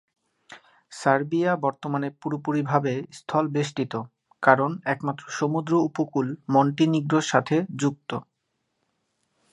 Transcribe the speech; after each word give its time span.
Serbia 0.91 1.51
বর্তমানে 1.65 2.09
পুরোপুরিভাবে 2.21 2.93
স্থলবেষ্টিত, 3.17 3.93
কারণ 4.43 4.71
একমাত্র 4.85 5.23
সমুদ্র 5.39 5.73
উপকূল 5.89 6.27
মন্টিনিগ্রোর 6.53 7.25
সাথে 7.31 7.55
যুক্ত। 7.81 8.11